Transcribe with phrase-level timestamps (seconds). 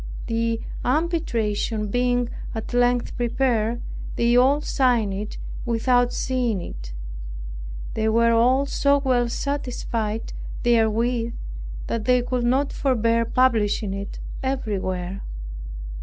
[0.25, 3.83] The arbitration being at length prepared,
[4.15, 6.91] they all signed it without seeing it.
[7.93, 10.33] They were all so well satisfied
[10.63, 11.35] therewith,
[11.85, 15.21] that they could not forbear publishing it everywhere.